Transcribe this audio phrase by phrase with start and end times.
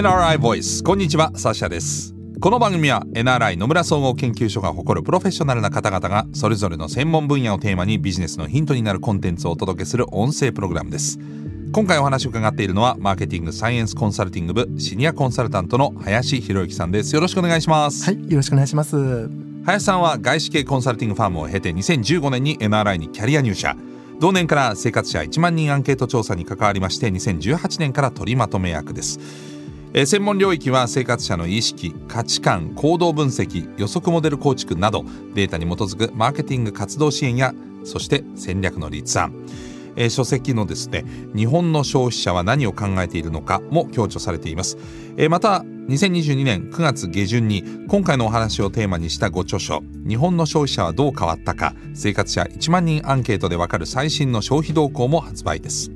[0.00, 0.82] NRI ボイス。
[0.82, 2.14] こんにちはサシャです。
[2.40, 11.18] この番組は NRI 野村総合研究所が誇るプロフェッショナルな方々がそれぞれの専門分野をテーマにビジネスのヒントになるコンテンツをお届けする音声プログラムです。
[11.74, 17.14] 今回お話を伺っているのはマーケティングサイエンスコンサルティング部シニアコンサルタントの林博之さんです。
[17.14, 18.02] よろしくお願いします。
[18.06, 19.28] はいよろしくお願いします。
[19.66, 23.76] 林さんは外資系コンサルティングファームを経て2015年に NRI にキャリア入社。
[24.20, 29.18] 同年から生活者1万人アンケート調査に関わりまして2018年から取りまとめ役です
[29.92, 35.04] えー、専門領域は生活者の意識価値観行動分析予測モデル構築など
[35.34, 37.52] データに基づくマーケティング活動支援や
[37.84, 39.34] そして戦略の立案。
[39.96, 41.04] えー、書籍のですね
[41.34, 44.78] 日本の消費者は何を考えているのかも強調されています、
[45.16, 55.90] えー、また2022年9月下旬に今回のお話をテーマにしたご著書日本の消費者はどう変わったか生活者1万人アンケートでわかる最新の消費動向も発売です。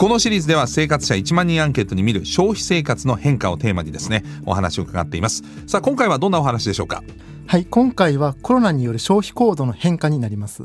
[0.00, 5.44] このシリーズでは生活者1万人アンケートに見る消費生活の変化をテーマにですねお話を伺っています。
[5.66, 7.04] さあ今回はどんなお話でしょうか？
[7.46, 10.62] はい今回はコロナによる消費行動の変化になります。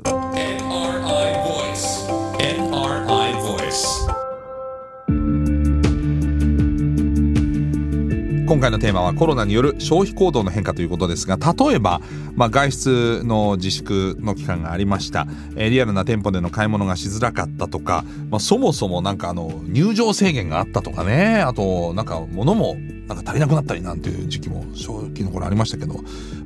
[8.48, 12.00] 今回のテーマはコロナによる消費行動の変化ということですが例えば、
[12.36, 21.42] まあ、外出の自粛の期間がありました、え、リアルな店舗での買い物がしづらかったとか、まあ、そもそもなんかあの入場制限があったとかね。
[21.42, 26.00] あとなんか物もなんか足りなくなったりなんていう時期も正直の頃ありましたけど、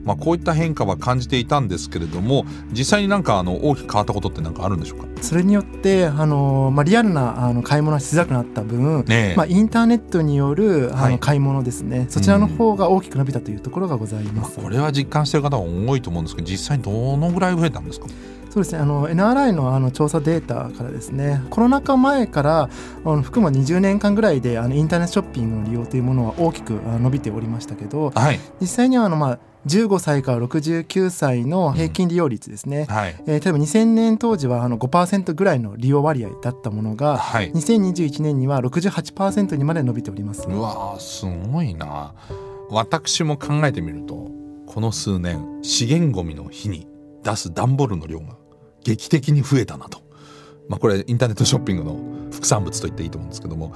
[0.04, 5.08] まあ、こういった変化は感じていたんですけれども実際になんかあの大きく変わったことって何かあるんでしょうか？
[5.22, 18.08] それによってあの、まあ、リアルなあの買い物がしづらくなった分、ねまあ、インターネットによるあの買い物ですね、はい、そちらの方が大きく伸びたというところがございます、うん、これは実感している方が多いと思うんですけど実際にどのぐらい増えたんですか？
[18.50, 18.80] そうですね。
[18.80, 22.70] あの NRI のあの調査データからですねコロナ禍前からあ
[23.04, 40.48] の含む20年間ぐらいであのインターネットショッピングの利用というものは大きく伸びておりましたけど、はい、実際にはあの、まあ、15歳から69歳の平均利用率ですね、うんはい、えー、例えば2000年当時はあの5%ぐらいの利用割合だったものが、はい、2021年には68%にまで伸びております。
[40.48, 42.14] うわすごいな。
[42.70, 44.30] 私も考えてみると
[44.68, 46.88] この数年資源ごみの日に
[47.24, 48.38] 出す段ボールの量が
[48.84, 50.02] 劇的に増えたなと、
[50.68, 52.00] まあ、これインターネットショッピングの
[52.32, 53.74] 副産物と言っていいと思うんですけども。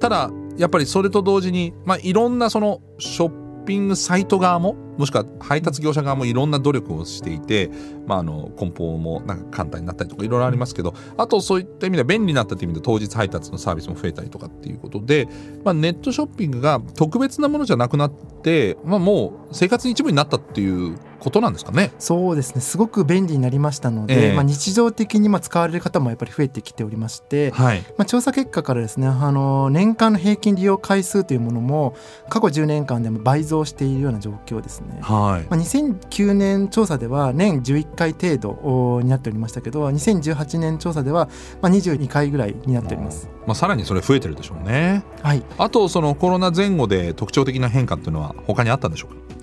[0.00, 7.70] ただやっぱりそれと同時に、まあ、いろんなそのショッピングサイト側ももしくは配達業者側もいろんな努力をしていて、
[8.06, 15.28] まあ、あの梱包もなんか簡単になったりとかいろいろありますけどあとそういった意味では便利になったという意味で当日配達のサービスも増えたりとかっていうことで、
[15.64, 18.12] まあ、ネットショッピングが特別なものじゃなくなっ
[18.42, 21.92] て、まあ、もう生活に一部になったっていうことなんですかね。
[21.98, 22.60] そうですね。
[22.60, 31.94] すごく便利になりましたので、えー、まあ、日常的にまあ使われる方もやっぱり増えてきておりまして、はい、まあ、調査結果からですねあの年間の平均利用回数というものも
[32.28, 34.98] 過去10年間でも倍増しているような状況ですね。
[35.02, 35.46] はい。
[35.48, 41.28] まあ、2009年調査では年11回程度になっておりましたけど2018年調査では
[41.60, 43.28] まあ22回ぐらいになっております。
[43.46, 45.04] まあ、さらにそれ増えてるでしょうね。
[45.22, 49.39] はい、あとそのコロナ前後で特徴的な変化っていうのは他にあったんでしょうか？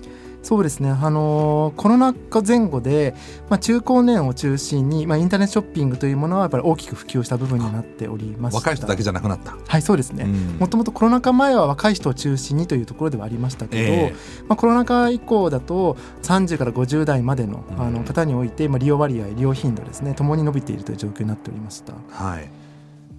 [0.48, 3.14] そうですね、あのー、コロナ禍前後で、
[3.50, 9.58] まあ、中高年を中心に、まあ、インターネットショッピングというものはやっぱり大きく普及した部分になっておりまし若い人だけじゃなくなった。
[9.68, 10.24] はいそうですね。
[10.58, 21.92] もともとコロナ禍前は若い人を中心にというところではありましたけど、えー、まあ、コロナ禍以降だと30から50代までのあの方において、まあ、利用割合利用頻度ですねともに伸びているという状況になっておりました。
[22.08, 22.48] はい。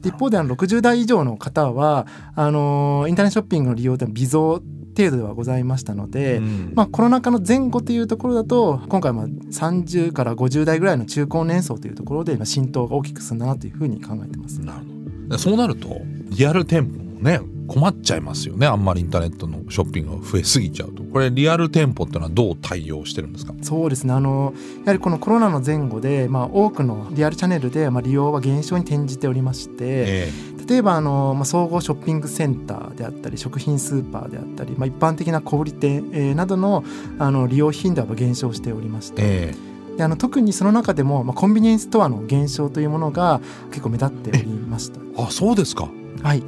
[0.04, 4.64] 一方であの60代以上の方はあのインターネットショッピングの利用で微増
[5.00, 14.60] 程度ではございましたので、うん、まあ、コロナ禍の前後というところだと今回まあ30から50代ぐらいの中高年層というところで浸透が大きく進んだなというふうに考えてます。
[14.62, 15.38] なるほど。
[15.38, 18.66] そうなるとリアル店舗もね困っちゃいますよね。
[18.66, 21.04] あんまりインターネットのショッピングが増えすぎちゃうと。
[21.04, 23.54] これリアル店舗っていうのはどう対応してるんですか？
[23.62, 24.14] そうですね。
[24.14, 36.84] あのやはりこのコロナの前後で、まあ、多くのリアルチャンネルで、まあ、利用は減少に転じておりまして、えー、例えばあの、まあ、総合ショッピングセンターであったり食品スーパーであったり、まあ、一般的な小売店、えー、などの
[37.18, 45.00] あの利用頻度は減少しておりまして、えー、であの特にその中でも、まあ、コンビニエンスストアの減少というものが結構目立っておりました。
[45.24, 45.90] あそうですか
[46.22, 46.44] はい、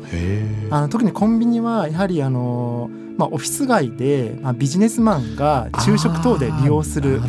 [0.69, 7.21] あの特にコンビニはやはりあの、まあ、オフィス街で、まあ、ビジネスマンが昼食等で利用する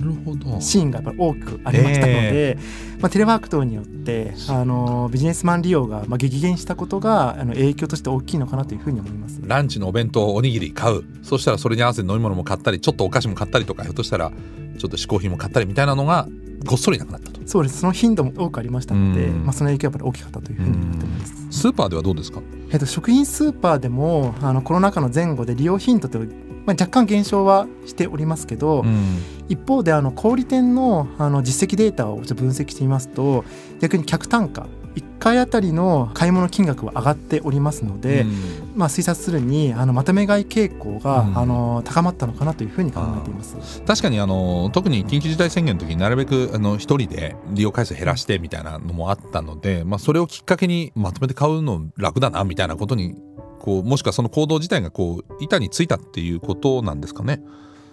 [0.60, 2.58] シーンがやっぱり多くありましたので、
[3.00, 11.04] まあ、テレワーク等によってあのビジネスマン利用がまあ激減したことがあの影響として大きいのかなというふうに思いますランチのお弁当おにぎり買う。
[11.22, 14.32] そしたらそれに合わせて飲み物も買ったりちょっとお菓子も買ったりとかひょっとしたら
[14.78, 16.28] ちょっと嗜好品も買ったりみたいなのが
[16.64, 17.40] ごっそりなくなったと。
[17.46, 17.80] そうです。
[17.80, 19.44] その頻度も多くありましたので、うん。
[19.44, 21.60] まあ、その影響はやっぱり大きかったというふうに思ってます。
[21.60, 22.40] スーパーではどうですか？
[22.70, 26.26] えっと、食品スーパーでもあのコロナ禍の前後で利用頻度って、まあ、
[26.70, 29.22] 若干減少はしておりますけど、うん。
[29.48, 33.44] 一方であの小売店のあの実績データをちょっと分析してみますと
[33.80, 38.26] 逆に客単価1回あたりの買い物金額は上がっておりますので、
[38.74, 43.82] まあ、推察するにあのまとめ買い傾向が、うんあの高まったのかなというふうに考えています。
[43.82, 53.14] 確かにあの特に緊急事態宣言の時になるべくあの一人で利用回数減らしてみたいなのもあったので、まあ、それをきっかけにまとめて買うの楽だなみたいなことに
[53.58, 57.40] こうもしくはその行動自体がこう板についたっていうことなんですかね。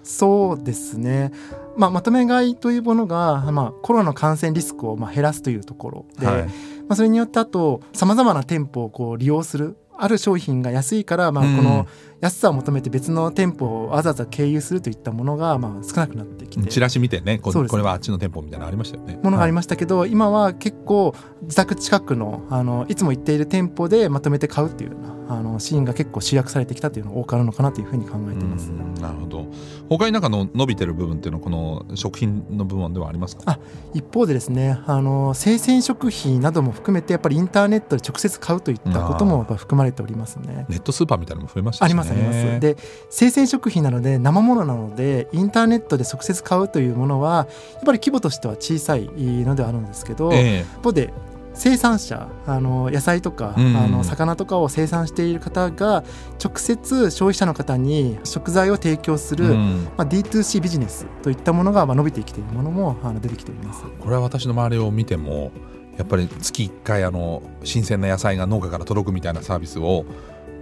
[0.04, 1.32] そうですね、
[1.78, 6.44] まあ、まとめ買いというものが、まあ、コロナの感染リスクをまあ減らすというところで、はい。
[6.44, 6.50] ま
[6.90, 11.58] あ、それによってあとさまざまな店舗をこう利用するある商品が安いから、まあ、うん。
[11.58, 11.88] この
[12.22, 19.20] 安さを求めて別の店舗をわざわざ経由するといったものがまあ少なくなってきてチラシ見てねここれはあっちの店舗みたいなのありましたよね。
[19.22, 28.70] ものがありまましたけど、今は結構自宅近くのあのいつも行っている店舗でまとめて買うっていうようなあのシーンが結構集約されてきたというのが多くあるのかなというふうに考えています。
[29.02, 29.46] なるほど
[29.90, 33.44] 他になんかの伸びてる部分っていうのはこの食品の部分ではありますか？
[33.48, 33.60] あ
[33.94, 40.66] 一方でですねあの生鮮食品なども含めてやっぱりインターネットで直接買うといったこともやっぱ含まれておりますね。
[40.70, 41.92] ネットスーパーみたいなのも増えましたしね。
[41.92, 42.60] ありますあります。
[42.60, 42.78] で
[43.10, 51.14] 生鮮食品なので生ものなのでインターネットで直接買うというものはやっぱり規模としては小さいのではあるんですけど、え一方で
[51.60, 56.04] 生産者あの野菜とか、うんあの魚とかを生産している方が
[56.44, 63.84] 直接消費者の方に食材を提供する、えうんまあ、D2C ビジネスといったものがまあ伸びてきているものもあの出てきております。
[64.00, 65.52] これは私の周りを見ても
[65.98, 70.06] やっぱり月1回あの新鮮な野菜が農家から届くみたいなサービスを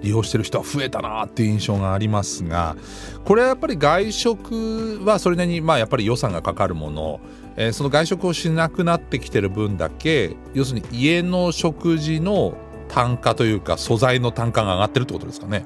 [0.01, 2.75] 利用してる人は増えたなっていう印象がありますが
[3.25, 7.19] これはやっぱり外食はそれなりにまあやっぱり予算がかかるもの、
[7.55, 12.55] えーその外食をしなくなってきてる分だけ要するに家の食事の
[12.87, 15.65] 単価というか素材の単価が上がってるってことですかね。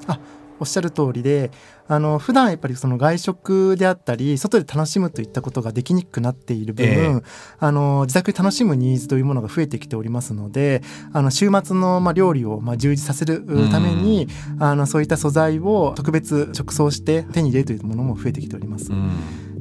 [0.62, 1.50] おっしゃる通りで
[1.88, 7.22] あの普段やっぱりその外食であったり外で楽しむといったことができにくくなっている分、ええ。
[7.58, 10.82] あの自宅で楽しむニーズというものが増えてきておりますので
[11.12, 14.28] あの週末のまあ料理をまあ充実させるために
[14.60, 18.92] あのそういった素材を特別直送して手に入れるというものも増えてきております。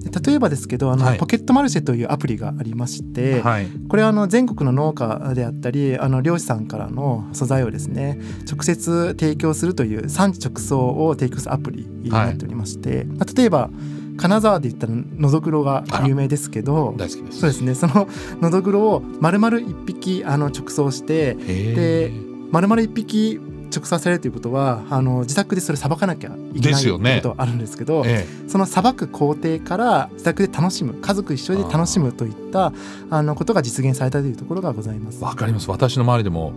[0.09, 1.17] 例えばですけどあの、はい。
[1.17, 3.67] ポケットマルシェというアプリがありまして、はい。
[3.87, 8.19] これはあの全国の農家であったりあの漁師さんからの素材をですね
[8.51, 13.69] 直接提供するという産地直送を提供するアプリになっておりまして、まあ例えば
[14.17, 17.39] 金沢で言ったらのどぐろが有名ですけど大好きです。
[17.39, 17.75] そうですね。
[17.75, 18.07] その
[18.41, 22.11] のどぐろを丸々1匹あの直送してで
[22.51, 23.39] 丸々1匹
[23.73, 32.73] 直送されるということはあの自宅でそれさばかなきゃいけないということはあるんですけどえそのさばく工程から自宅で楽しむ家族一緒で楽しむといった
[33.09, 35.19] あのことが実現されたというところがございます。
[35.21, 35.25] え。
[35.25, 35.69] わかります。
[35.69, 36.53] 私の周りでも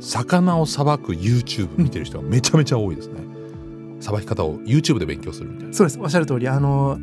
[0.00, 3.20] 魚をさばく YouTube 見てる人がめちゃめちゃ多いですね。
[4.00, 5.74] さばき方を YouTube で勉強するみたいな。
[5.74, 5.98] そうです。
[6.00, 6.98] おっしゃる通りあの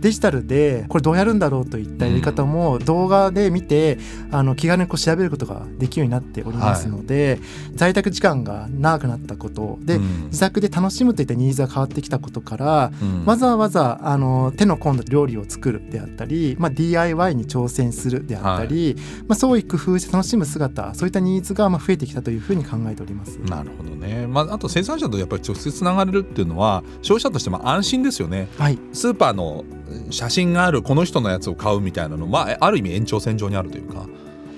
[0.00, 3.98] デジタルでこれどうやるんだろうといったやり方も動画で見て
[4.30, 7.40] あの気軽にこう調べることができるようになっておりますので、
[7.74, 10.24] 在宅時間が長くなったことで、うん。
[10.26, 13.24] 自宅で楽しむといったニーズが変わってきたことから、うん。
[13.24, 18.96] わざわざあの手の込んだ料理を作るであったり、まあ、DIY に挑戦するであったり、
[19.26, 23.38] まあ、創意工夫して楽しむ姿そういったニーズがまあ増えてきたというふうに考えております。
[23.38, 28.48] なるほどね、まあ、あと生産者とやっぱり直接つながれるっていうのは消費者としても安心ですよね。
[28.58, 29.64] はい、スーパーの
[30.10, 34.06] 写真があるこの人のやつを買うみたいなのまあある意味延長線上にあるというか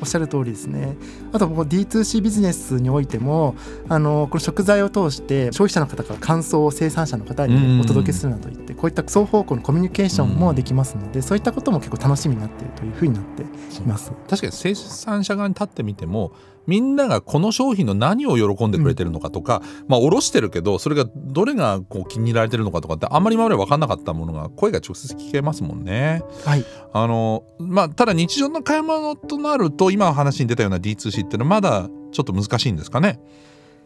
[0.00, 0.96] おっしゃる通りですね。
[1.32, 3.54] あとこう D2C ビジネスにおいても
[3.88, 13.46] あのこの食材を通して消費者の方から感想を生産者の方にお届けするなどいってこういった双方向のコミュニケーションもできますのでそういったことも結構楽しみになっているというふうになってい
[13.86, 14.12] ます。
[14.28, 16.32] 確かに生産者側に立ってみても
[16.66, 26.22] みんながこの商品の何を喜んでくれてるのかとか、まあ卸してるけどそれがどれがこう気に入られてるのかとかってあんまり今まで分かんなかったものが声が直接聞けますもんね。
[26.44, 33.20] はい、あのまあただ日常の買い物となると今お話に出たような D2C っていうのはまだちょっと難しいんですかね。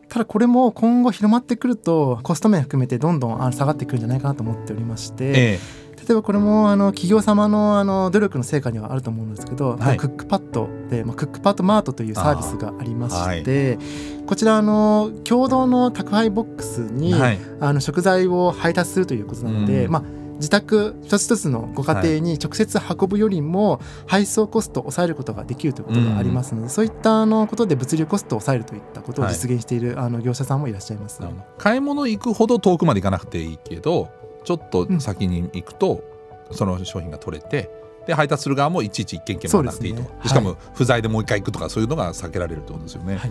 [0.09, 5.59] ただこれも今後広まってくるとコスト面含めてどんどん下がってくるんじゃないかなと思っておりまして、え
[6.07, 9.97] 例えばこれもあの企業様のあの努力の成果にはあると思うんですけど、はい。
[9.97, 13.79] クックパッドで、まあ、クックパッドマートというサービスがありまして、
[14.27, 19.93] こちらあの共同の宅配ボックスえに、はい、あの食材を配達するということなので、うん。
[19.93, 20.03] まあ
[20.35, 31.21] 自宅一つ一つのご家庭に直接運ぶよりも配送コストを抑えることができるということがありますので、そういったあのことで物流コストを抑えるといったことを実現している、あの業者さんもいらっしゃいます。
[31.57, 34.09] 買い物行くほど遠くまで行かなくていいけど
[34.45, 36.05] ちょっと先に行くと、
[36.53, 37.71] その商品が取れて
[38.07, 43.31] で配達する側もいちいち一件一件回らなくていいと、ねしかも不在でもう一回行くとかそういうのが避けられるってことですよね、はい。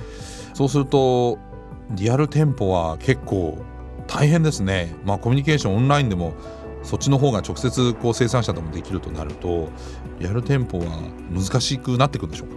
[0.54, 1.38] そうすると
[1.92, 3.58] リアル店舗は結構
[4.08, 4.96] 大変ですね。
[5.06, 6.34] まあコミュニケーションオンラインでも
[6.82, 9.70] そっちの方が直接こう生産者ともできるとなると
[10.20, 10.86] リアル店舗は
[11.32, 12.56] 難しくなってくるんでしょうか？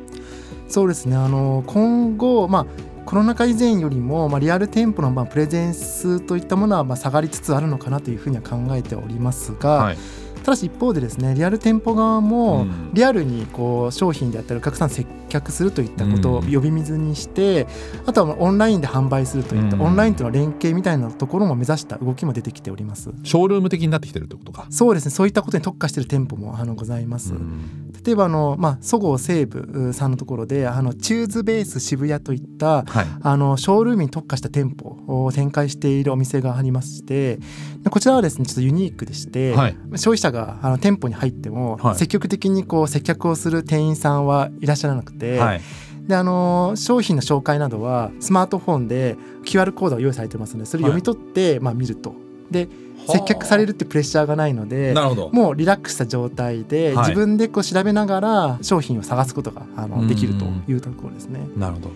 [0.69, 1.17] そうですね。
[1.17, 2.67] あの今後、まあ、
[3.07, 9.97] コロナ禍以前よりも、まあ、リアル店舗のまあプレゼンスといったものはまあ下がりつつあるのかなというふうには考えておりますが、はい。
[10.43, 12.91] ただし一方でですねリアル店舗側もうん。
[12.93, 15.07] リアルにこう商品であったりお客さん接
[15.41, 16.53] 客するといったことをうん。
[16.53, 17.67] 呼び水にして、
[18.07, 19.83] あとはオンラインで販売するといった、うん。
[19.83, 23.11] オンラインとの連携みたいなところも目指した動きも出てきております。
[23.23, 25.11] ショールーム的になってきてるってことか、そうですね。
[25.11, 27.35] そういったことに特化している店舗もあのございます。
[27.35, 27.93] うん。
[28.05, 33.07] 例えばあの、まあ、そごう西武さんのところであのチューズベース渋谷といったはい。
[33.23, 37.39] あのショールームに特化した店舗を展開しているお店がありまして
[37.83, 39.77] でこちらはですねちょっとユニークでして、はい。
[39.93, 41.97] 消費者があの店舗に入っても、はい。
[41.97, 45.61] 積極的にこう接客をする店員さんはいらっしゃらなくて、はい。
[46.07, 52.15] であの商品の紹介などはスマートフォンで QR コードが用意されてますのでそれを読み取って、まあ、見ると。
[52.51, 52.69] で
[53.09, 54.95] 接客されるってプレッシャーがないので
[55.33, 57.09] もうリラックスした状態で、はい。
[57.09, 59.91] 自分でこう調べながら商品を探すことがあうん。
[59.91, 61.41] のできるというところですね。
[61.57, 61.91] なるほど。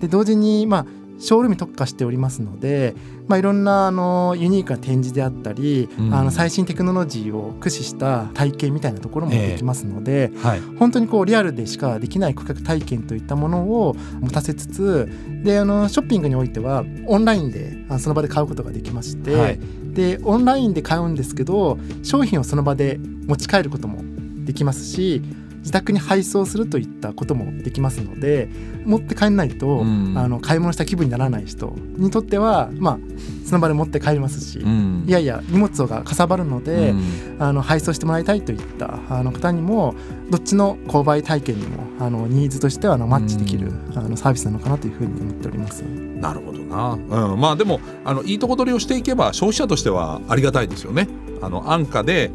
[0.00, 0.86] で同時に、まあ、
[1.18, 2.94] ショールームに特化しておりますので、
[3.26, 6.14] まあ、いろんなあのユニークな展示であったり、うん。
[6.14, 10.60] あの最新テクノロジーを駆使した体験みたいなところもできますので、はい。
[10.78, 15.08] 本当にこうリアルでしかできない顧客体験といったものを持たせつつ
[15.44, 19.58] であのショッピングにおいてはオンラインであその場で買うことができまして、はい。
[19.92, 23.98] でオンラインで買うんですけど商品をその場で持ち帰ることも
[24.44, 25.22] できますし
[25.58, 28.48] 自宅に配送するといったこともできますので
[28.84, 30.14] 持って帰らないと、うん。
[30.16, 32.98] あの買い物した気分にならない人にとってはまあ
[33.44, 35.04] その場で持って帰りますし、うん。
[35.06, 37.36] いやいや荷物がかさばるので、うん。
[37.38, 39.94] あの配送してもらいたいといったあの方にも
[40.30, 45.82] どっちの購買体験にもあのニーズとしてはあのマッチできるあのサービスなのかなというふうに思っております。
[45.82, 51.08] なるほどな、うん、まあでもあのいいとこ取りをしていけば消費者としてはありがたいですよね。
[51.40, 52.30] あの安価で、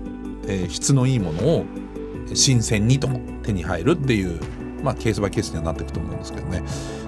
[0.48, 1.65] えー質のいいものを
[2.34, 4.39] 新鮮にとも手に入るっていう、
[4.84, 6.63] まあ、ケースバイケースにはなっていくと思うんですけどね。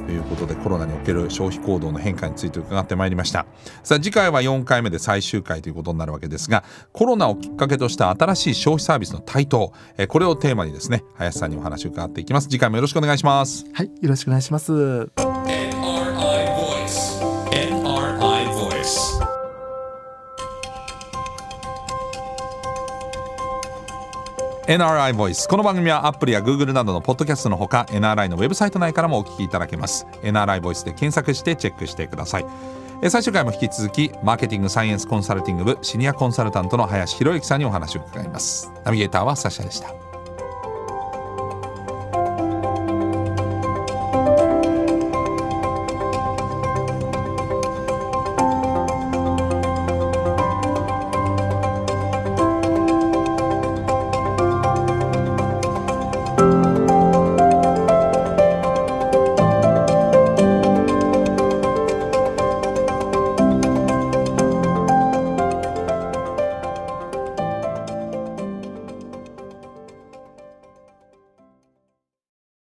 [0.05, 3.47] ということでコロナにおける消費行動の変化について伺ってまいりました。
[3.83, 12.47] さあ次回は4回目で最終回ということになるわけですがコロナをきっかけとした新しい消費サービスの台頭、えこれをテーマにですね林さんにお話を伺っていきます。
[12.49, 13.65] 次回もよろしくお願いします。
[13.73, 15.34] はい、よろしくお願いします。
[24.67, 30.07] NRI Voice この番組はアップルや Google などのポッドキャストのほか NRI のウェブサイト内からもお聞きいただけます。
[30.23, 32.45] NRI Voice で検索してチェックしてください。
[33.03, 38.71] えー最終回も引き続きマーケティングサイエンスコンサルティング部シニアコンサルタントの林博之さんにお話を伺います。
[38.83, 40.04] ナビゲーターはサシャでした。